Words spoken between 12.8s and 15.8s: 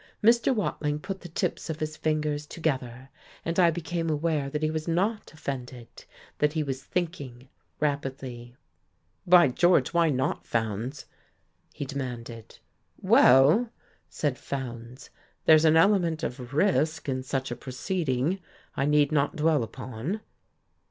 "Well," said Fowndes, "there's an